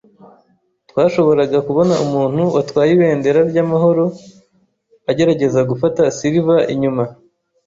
Twashoboraga 0.89 1.57
kubona 1.67 1.93
umuntu 2.05 2.41
watwaye 2.55 2.89
ibendera 2.93 3.39
ryamahoro 3.51 4.03
agerageza 5.11 5.59
gufata 5.69 6.01
Silver 6.17 6.61
inyuma. 6.73 7.03